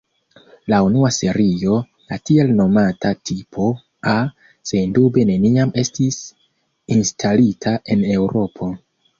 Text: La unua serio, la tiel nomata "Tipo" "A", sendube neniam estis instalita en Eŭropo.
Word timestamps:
La 0.71 0.77
unua 0.85 1.09
serio, 1.17 1.75
la 2.13 2.17
tiel 2.29 2.53
nomata 2.61 3.11
"Tipo" 3.31 3.67
"A", 4.13 4.15
sendube 4.71 5.27
neniam 5.31 5.75
estis 5.85 6.19
instalita 6.99 7.79
en 7.97 8.05
Eŭropo. 8.19 8.77